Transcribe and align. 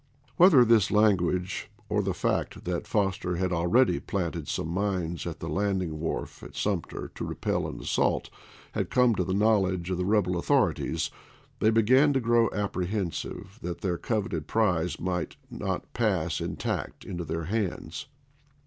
Whether 0.35 0.65
this 0.65 0.89
language, 0.89 1.69
or 1.87 2.01
the 2.01 2.15
fact 2.15 2.63
that 2.65 2.87
Foster 2.87 3.35
had 3.35 3.53
actually 3.53 3.99
planted 3.99 4.47
some 4.47 4.69
mines 4.69 5.27
at 5.27 5.39
the 5.41 5.47
landing 5.47 5.99
wharf 5.99 6.41
at 6.41 6.55
Sumter 6.55 7.11
to 7.13 7.23
repel 7.23 7.67
an 7.67 7.79
assault, 7.79 8.31
had 8.71 8.89
come 8.89 9.13
to 9.13 9.23
the 9.23 9.35
knowledge 9.35 9.91
of 9.91 9.99
the 9.99 10.05
rebel 10.05 10.37
author 10.37 10.73
ities, 10.73 11.11
they 11.59 11.69
began 11.69 12.13
to 12.13 12.19
grow 12.19 12.49
apprehensive 12.51 13.59
that 13.61 13.81
their 13.81 13.99
coveted 13.99 14.47
prize 14.47 14.99
might 14.99 15.35
not 15.51 15.93
pass 15.93 16.41
intact 16.41 17.05
into 17.05 17.23
their 17.23 17.43
hands. 17.43 18.07